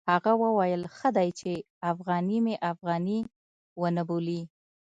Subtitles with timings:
[0.09, 1.51] هغه وویل ښه دی چې
[1.91, 3.19] افغاني مې افغاني
[3.81, 4.41] ونه بولي.